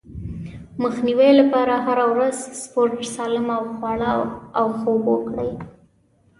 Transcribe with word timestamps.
د 0.73 0.75
مخنيوي 0.83 1.29
لپاره 1.39 1.73
هره 1.85 2.05
ورځ 2.13 2.35
سپورت، 2.61 2.95
سالم 3.15 3.47
خواړه 3.77 4.11
او 4.59 4.65
خوب 4.79 5.01
وکړئ. 5.13 5.51